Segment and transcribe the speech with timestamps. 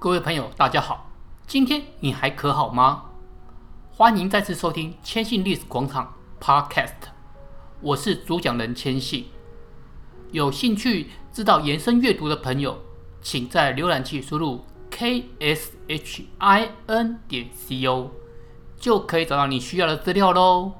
[0.00, 1.10] 各位朋友，大家好，
[1.48, 3.06] 今天你还可好吗？
[3.90, 6.92] 欢迎再次收听千信历史广场 Podcast，
[7.80, 9.26] 我是主讲人千信。
[10.30, 12.78] 有兴趣知道延伸阅读的朋友，
[13.20, 18.10] 请在浏览器输入 kshin 点 co，
[18.76, 20.74] 就可以找到你需要的资料喽。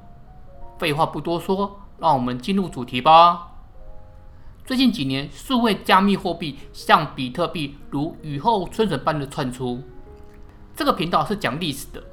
[0.79, 3.48] 废话不多说，让我们进入主题吧。
[4.69, 9.83] 最近几年，数位加密货币像比特币如雨后春笋般的窜出。
[10.77, 12.05] 这个频道是讲历史的，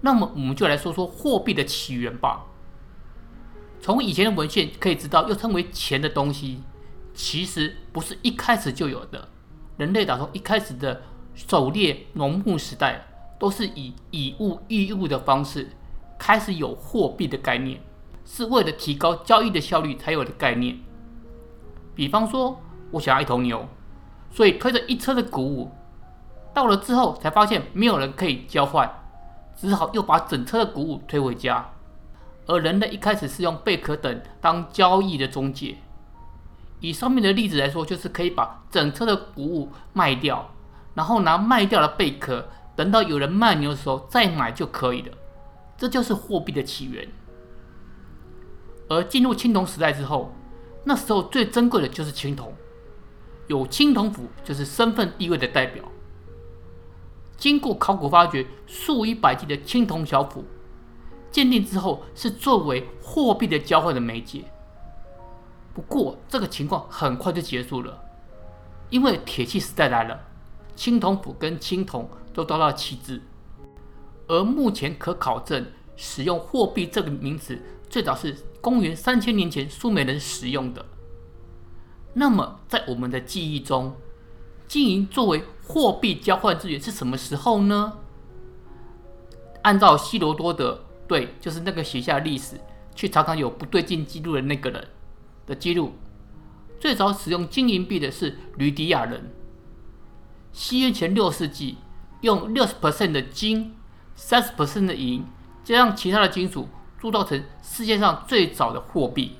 [0.00, 2.46] 那么我们就来说说货币的起源吧。
[3.82, 6.62] 从以前的文献可以知道，又称为钱的东西，
[7.12, 9.28] 其实不是一开始就有的。
[9.76, 11.02] 人类打从一开始的
[11.34, 13.06] 狩猎农牧时代，
[13.38, 15.68] 都是以以物易物的方式
[16.18, 17.78] 开始有货币的概念，
[18.24, 20.78] 是为了提高交易的效率才有的概念。
[21.98, 22.60] 比方说，
[22.92, 23.66] 我想要一头牛，
[24.30, 25.72] 所以推着一车的谷物，
[26.54, 28.88] 到了之后才发现没有人可以交换，
[29.56, 31.70] 只好又把整车的谷物推回家。
[32.46, 35.78] 而人类一开始是用贝壳等当交易的中介。
[36.78, 40.52] 以上面的例子来说，就是可以把整车的谷物卖掉，
[40.94, 45.12] 然后拿卖掉的贝壳，等到有人卖牛的时候再买就可以了。
[45.76, 47.08] 这就是货币的起源。
[48.88, 50.32] 而进入青铜时代之后，
[50.88, 52.50] 那时候最珍贵的就是青铜，
[53.46, 55.84] 有青铜斧就是身份地位的代表。
[57.36, 60.42] 经过考古发掘，数以百计的青铜小斧，
[61.30, 64.42] 鉴定之后是作为货币的交换的媒介。
[65.74, 68.02] 不过这个情况很快就结束了，
[68.88, 70.18] 因为铁器时代来了，
[70.74, 73.20] 青铜斧跟青铜都遭到弃置。
[74.26, 75.66] 而目前可考证
[75.96, 78.36] 使用货币这个名词，最早是。
[78.60, 80.84] 公元三千年前，苏美人使用的。
[82.14, 83.94] 那么，在我们的记忆中，
[84.66, 87.98] 金银作为货币交换资源是什么时候呢？
[89.62, 92.60] 按照希罗多德，对，就是那个写下历史
[92.96, 94.88] 却常常有不对劲记录的那个人
[95.46, 95.92] 的记录，
[96.80, 99.30] 最早使用金银币的是吕底亚人。
[100.52, 101.78] 西元前六世纪，
[102.22, 103.76] 用六十 percent 的金，
[104.16, 105.24] 三十 percent 的银，
[105.62, 106.68] 加上其他的金属。
[107.00, 109.36] 铸造成世界上最早的货币，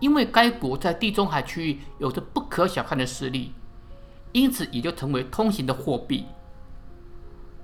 [0.00, 3.52] 因为该国在地中海区域有着不可小看的实力，
[4.32, 6.26] 因此也就成为通行的货币。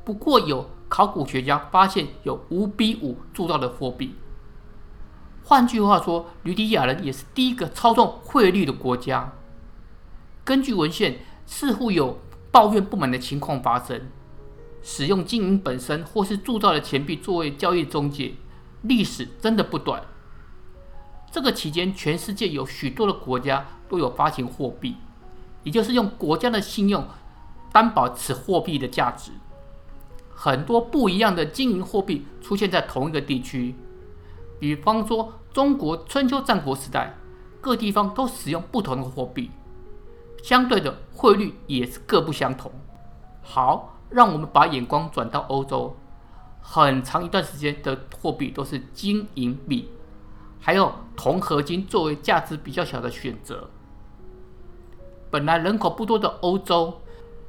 [0.05, 4.15] 不过，有考古学家发现有五比五铸造的货币。
[5.43, 9.33] 换句话说，吕底亚人也是第一个操纵汇率的国家。
[10.45, 12.19] 根据文献，似乎有
[12.53, 14.03] 抱怨不满的情况发生，
[14.83, 18.35] 使用金银本身或是铸造的钱币作为交易中介。
[18.85, 20.03] 历史真的不短。
[21.31, 24.97] 这个期间，全世界有许多的国家都有发行货币，
[25.65, 27.05] 也就是用国家的信用
[27.73, 29.33] 担保此货币的价值。
[30.33, 33.75] 很多不一样的金银货币出现在同一个地区，
[34.61, 37.15] 比方说中国春秋战国时代，
[37.61, 39.51] 各地方都使用不同的货币，
[40.43, 42.71] 相对的汇率也是各不相同。
[43.43, 45.97] 好，让我们把眼光转到欧洲。
[46.67, 49.91] 很长一段时间的货币都是金银币，
[50.59, 53.69] 还有铜合金作为价值比较小的选择。
[55.31, 57.03] 本来人口不多的欧洲，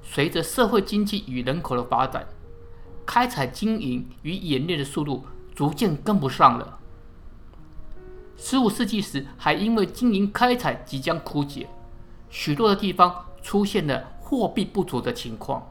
[0.03, 2.27] 随着社会经济与人口的发展，
[3.05, 5.23] 开采金银与冶炼的速度
[5.55, 6.79] 逐渐跟不上了。
[8.35, 11.69] 十五世纪时，还因为金银开采即将枯竭，
[12.29, 15.65] 许多的地方出现了货币不足的情况。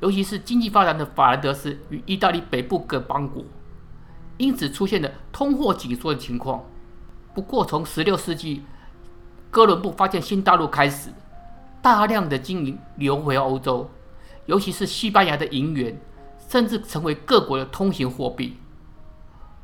[0.00, 3.44] 尤其是经济发展的法兰德斯与意大利北部各邦国，
[4.36, 6.64] 因此出现了通货紧缩的情况。
[7.34, 8.62] 不过，从十六世纪
[9.50, 11.10] 哥伦布发现新大陆开始，
[11.82, 13.90] 大量的金银流回欧洲，
[14.46, 16.00] 尤其是西班牙的银元，
[16.48, 18.56] 甚至成为各国的通行货币。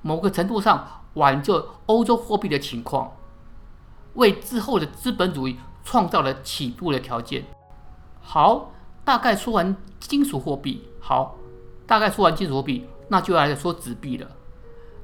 [0.03, 3.13] 某个程度上挽救欧洲货币的情况，
[4.15, 7.45] 为之后的资本主义创造了起步的条件。
[8.21, 8.73] 好。
[9.05, 11.37] 大概说完金属货币，好，
[11.87, 14.27] 大概说完金属货币，那就来说纸币了。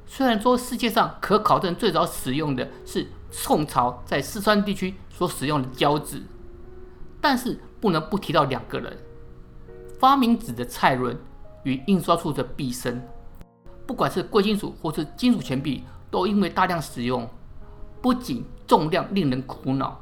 [0.06, 6.23] 虽然说世界上可考证最早使用的是宋朝在四川地区所使用的交纸，
[7.20, 8.99] 但是不能不提到两个人：
[9.99, 11.17] 发明纸的蔡伦
[11.64, 13.00] 与印刷术的毕生。
[13.87, 17.29] 不管是贵金属或是金属钱币，都因为大量使用，
[18.00, 20.00] 不仅重量令人苦恼，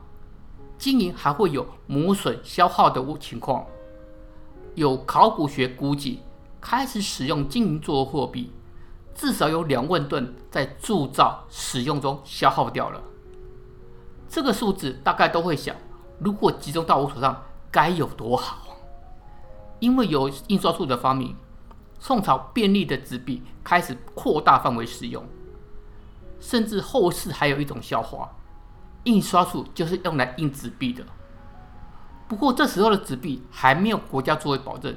[0.78, 3.66] 金银还会有磨损消耗的情况。
[4.78, 6.20] 有考古学估计，
[6.60, 8.52] 开始使用金银作为货币，
[9.14, 13.02] 至少有两万吨在铸造使用中消耗掉了。
[14.28, 15.74] 这个数字大概都会想，
[16.20, 18.76] 如果集中到我手上，该有多好。
[19.80, 21.34] 因为有印刷术的发明，
[21.98, 25.24] 宋朝便利的纸币开始扩大范围使用，
[26.38, 28.30] 甚至后世还有一种笑话：
[29.04, 31.04] 印刷术就是用来印纸币的。
[32.28, 34.94] 不过这时候的纸币还没有国家作为保证，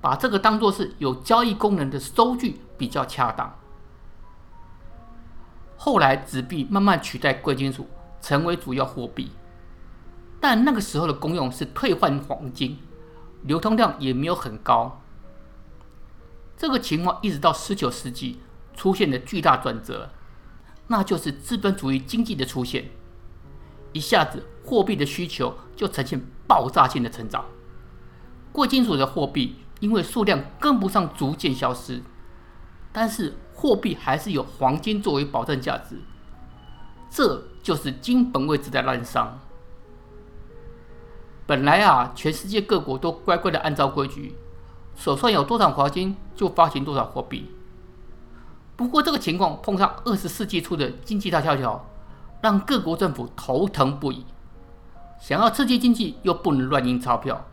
[0.00, 3.54] 把这个当作是有交易功能的收据比较恰当。
[5.76, 7.86] 后来纸币慢慢取代贵金属，
[8.22, 9.32] 成为主要货币。
[10.40, 12.78] 但那个时候的功用是退换黄金，
[13.42, 15.02] 流通量也没有很高。
[16.56, 18.40] 这个情况一直到十九世纪
[18.74, 20.10] 出现了巨大转折，
[20.86, 22.90] 那就是资本主义经济的出现，
[23.92, 27.44] 一下子货币的需求就呈现爆炸性的成长。
[28.50, 32.02] 贵金属的货币因为数量跟不上，逐渐消失，
[32.92, 36.00] 但是货币还是有黄金作为保证价值，
[37.10, 39.26] 这就是金本位制的滥觞。
[41.46, 44.34] 本来啊，全世界各国都乖乖的按照规矩，
[44.96, 47.50] 手上有多少黄金就发行多少货币。
[48.76, 51.84] 不过这个情况碰上二十世纪初的经济大萧条，
[52.40, 54.24] 让各国政府头疼不已。
[55.20, 57.46] 想要刺激经济，又不能乱印钞票，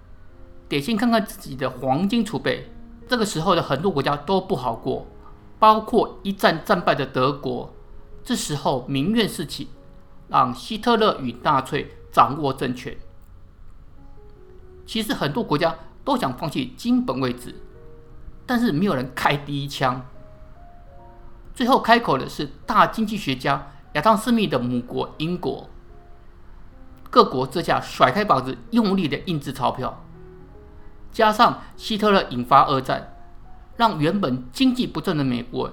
[0.68, 2.69] 得先看看自己的黄金储备。
[3.08, 5.08] 这个时候的很多国家都不好过，
[5.60, 7.74] 包括一战战败的德国。
[8.24, 9.69] 这时候民怨四起，
[10.28, 12.96] 让希特勒与纳粹掌握政权。
[14.86, 17.56] 其实很多国家都想放弃金本位制，
[18.46, 20.06] 但是没有人开第一枪。
[21.56, 25.69] 最后开口的是大经济学家亚当·斯密的母国英国。
[27.12, 30.02] 各国这下甩开膀子，用力的印制钞票，
[31.12, 33.13] 加上希特勒引发二战，
[33.75, 35.69] 让原本经济不振的美国，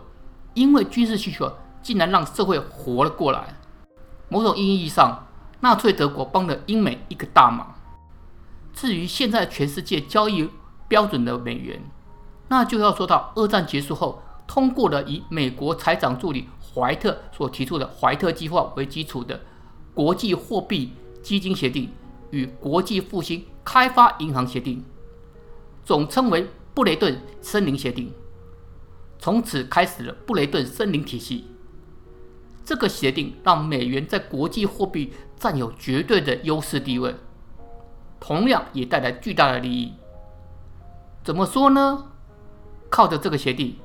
[0.54, 3.54] 因为军事需求，竟然让社会活了过来。
[4.28, 5.28] 某种意义上，
[5.60, 7.76] 纳粹德国帮了英美一个大忙。
[8.74, 10.50] 至于现在全世界交易
[10.88, 11.80] 标准的美元，
[12.48, 19.40] 那就要说到二战结束后通过了以美国财长助理怀特所提出的怀特计划为基础的
[19.94, 21.90] 国际货币基金协定
[22.30, 24.84] 与国际复兴开发银行协定，
[25.84, 28.12] 总称为布雷顿森林协定。
[29.18, 31.46] 从此开始了布雷顿森林体系。
[32.64, 37.14] 这个协定让美元在国际货币占有绝对的优势地位。
[38.20, 39.94] 同样也带来巨大的利益。
[41.24, 42.06] 怎么说呢？
[42.90, 43.76] 靠着这个协定，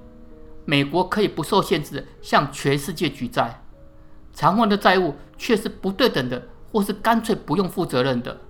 [0.66, 3.64] 美国可以不受限制的向全世界举债，
[4.34, 8.42] 偿还的债务却是不对等的，或是干脆不用负责任的。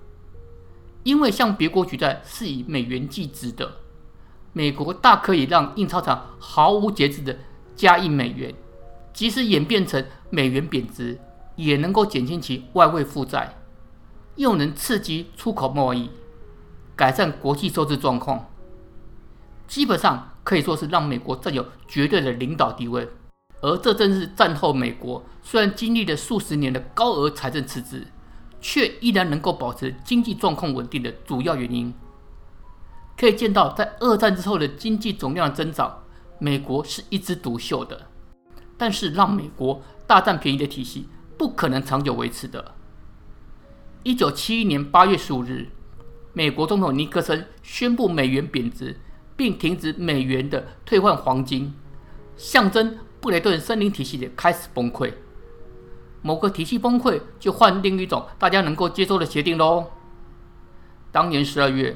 [1.04, 3.76] 因为向别国举债是以美元计值的，
[4.52, 7.36] 美国大可以让印钞厂毫无节制的
[7.76, 8.52] 加印美元，
[9.12, 11.20] 即使演变成美元贬值，
[11.54, 13.58] 也能够减轻其外汇负债。
[14.36, 16.10] 又能刺激出口贸易，
[16.96, 18.50] 改善国际收支状况，
[19.68, 23.08] 基本上可以说是让美国占有绝对的领导地位。
[23.60, 28.06] 而这正是战后美国虽然经历了数十年的高额财政赤字，
[28.66, 31.92] 却依然能够保持经济状况稳定的主要原因。
[33.14, 36.02] 可以见到，在二战之后的经济总量的增长，
[36.38, 38.06] 美国是一枝独秀的。
[38.78, 41.06] 但是，让美国大占便宜的体系，
[41.36, 42.74] 不可能长久维持的。
[44.02, 45.68] 一九七一年八月十五日，
[46.32, 48.98] 美国总统尼克森宣布美元贬值，
[49.36, 51.74] 并停止美元的兑换黄金，
[52.34, 55.12] 象征布雷顿森林体系的开始崩溃。
[56.26, 59.90] 某个体系崩溃，就换另一种大家能够接受的协定喽。
[61.12, 61.94] 当年十二月，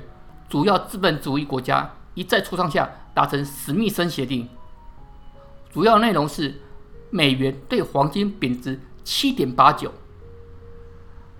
[0.50, 4.46] 主要资本主义国家一再磋商下达成史密森协定，
[5.72, 6.60] 主要内容是
[7.08, 9.90] 美元对黄金贬值七点八九。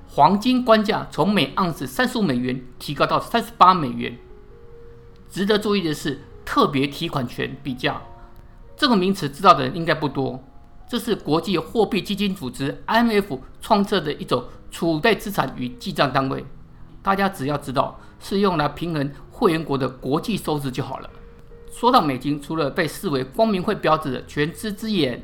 [0.08, 4.16] 黄金官价从每盎司三十五美元提高到三十八美元。
[5.28, 8.00] 值得注意的是，特别提款权比价
[8.78, 10.42] 这个名词知道的人应该不多。
[10.88, 16.44] 这是国际货币基金组织 IMF 创设的一种储备资产与记账单位。
[17.02, 21.10] 大家只要知道是用来平衡会员国的国际收支就好了。
[21.70, 25.22] 说到美金，除了被视为光明会标志的全知之眼、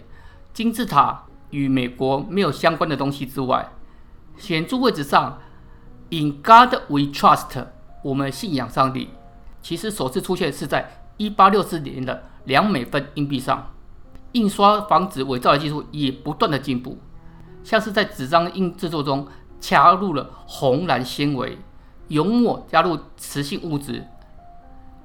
[0.52, 3.71] 金字塔与美国没有相关的东西之外，
[4.37, 5.40] 显著位置上
[6.11, 7.66] ，In God We Trust，
[8.02, 9.09] 我们信仰上帝。
[9.62, 13.74] 其实首次出现是在1864年的两美分硬币上。
[14.35, 16.99] 印刷防止伪造的技术也不断的进步，
[17.62, 19.26] 像是在纸张印制作中
[19.59, 21.59] 加入了红蓝纤维，
[22.09, 24.07] 油墨加入磁性物质，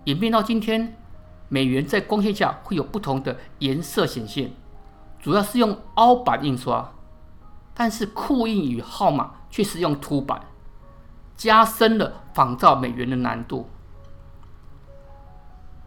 [0.06, 0.98] 演变到今天，
[1.48, 4.52] 美元在光线下会有不同的颜色显现，
[5.20, 6.92] 主要是用凹版印刷。
[7.76, 10.42] 但是酷印与号码却是用凸版，
[11.38, 13.70] 加深了仿造美元的难度。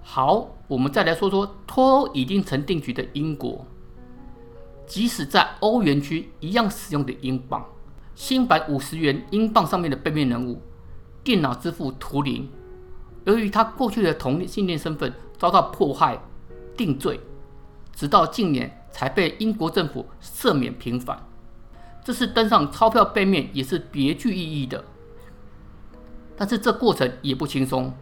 [0.01, 3.67] 好，我们再来说说脱欧已经成定局的英国。
[4.87, 7.63] 即使在欧元区一样使用的英镑，
[8.15, 10.63] 新版五十元英镑上面的背面人物——
[11.23, 12.49] 电脑之父图灵，
[13.25, 16.19] 由于他过去的同性恋身份遭到迫害、
[16.75, 17.21] 定罪，
[17.95, 21.23] 直到近年才被英国政府赦免平反。
[22.03, 24.83] 这次登上钞票背面也是别具意义的。
[26.35, 27.93] 但是这过程也不轻松，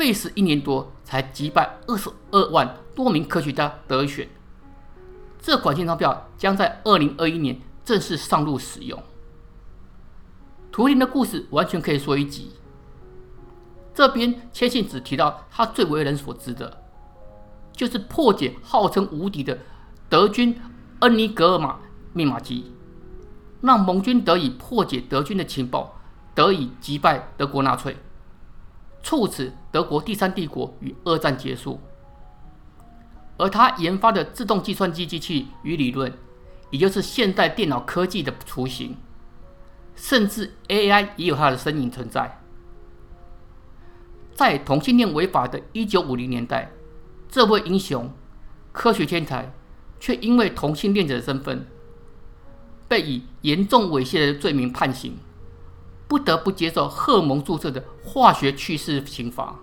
[0.00, 4.26] 费时一年多才击败二十二万多名科学家得选。
[5.38, 8.98] 这款新钞票将在二零二一年正式上路使用。
[10.72, 12.52] 图灵的故事完全可以说一集。
[13.92, 16.82] 这边千信只提到他最为人所知的，
[17.70, 19.58] 就是破解号称无敌的
[20.08, 20.58] 德军
[21.00, 21.78] 恩尼格尔玛
[22.14, 22.72] 密码机，
[23.60, 26.00] 让盟军得以破解德军的情报，
[26.34, 27.98] 得以击败德国纳粹，
[29.02, 31.80] 促使德国第三帝国与二战结束。
[33.36, 36.12] 而他研发的自动计算机机器与理论，
[36.70, 38.96] 也就是现代电脑科技的雏形，
[39.96, 42.38] 甚至 AI 也有它的身影存在。
[44.34, 46.70] 在同性恋违法的一九五零年代，
[47.28, 48.12] 这位英雄、
[48.72, 49.52] 科学天才，
[49.98, 51.66] 却因为同性恋者的身份，
[52.88, 55.16] 被以严重猥亵的罪名判刑，
[56.10, 59.60] 不得不接受荷蒙注射的化学去势刑罚。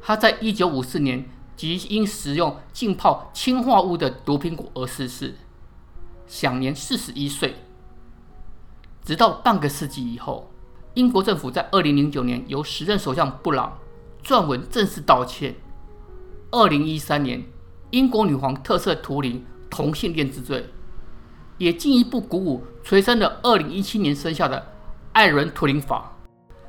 [0.00, 1.28] 他在一九五四年。
[1.56, 5.36] 即因使用浸泡氰化物的毒苹果而逝世，
[6.26, 7.54] 享年四十一岁。
[9.04, 10.50] 直到半个世纪以后，
[10.94, 13.78] 英国政府在二零零九年由时任首相布朗
[14.24, 15.54] 撰文正式道歉。
[16.50, 17.44] 二零一三年，
[17.90, 20.70] 英国女皇特赦图灵同性恋之罪，
[21.58, 24.73] 也进一步鼓舞催生了二零一七年生效的
[25.14, 26.12] 艾伦图灵法，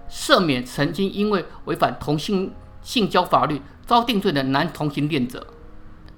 [0.09, 3.61] 赦免曾经因为违反同性性交法律。
[3.85, 5.45] 遭定罪的男同性恋者，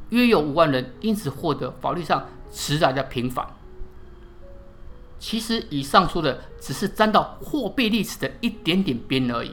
[0.07, 3.45] 约有五万人因此获得法律上迟来的平反。
[5.19, 9.51] 其实以上说的只是沾到货币历史的一点点边而已，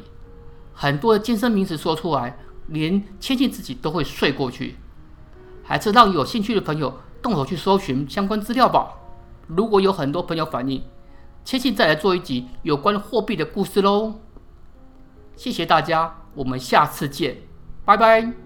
[0.72, 2.38] 很多的艰深名词说出来，
[2.68, 4.76] 连谦信自己都会睡过去。
[5.64, 8.94] 还是让有兴趣的朋友动手去搜寻相关资料吧。
[9.48, 10.84] 如果有很多朋友反映，
[11.44, 14.14] 切记再来做一集有关货币的故事喽。
[15.36, 17.36] 谢谢大家，我们下次见。
[17.84, 18.43] 拜拜。